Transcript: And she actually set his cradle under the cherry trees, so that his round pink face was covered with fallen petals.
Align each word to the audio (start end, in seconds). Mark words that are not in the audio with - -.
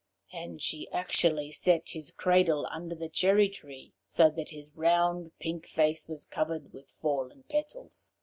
And 0.33 0.59
she 0.59 0.89
actually 0.89 1.51
set 1.51 1.89
his 1.89 2.09
cradle 2.11 2.67
under 2.71 2.95
the 2.95 3.07
cherry 3.07 3.47
trees, 3.49 3.91
so 4.03 4.31
that 4.31 4.49
his 4.49 4.71
round 4.75 5.31
pink 5.37 5.67
face 5.67 6.09
was 6.09 6.25
covered 6.25 6.73
with 6.73 6.89
fallen 6.89 7.43
petals. 7.47 8.11